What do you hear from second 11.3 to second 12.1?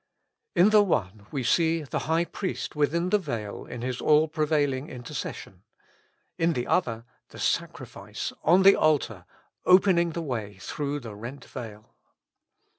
veil.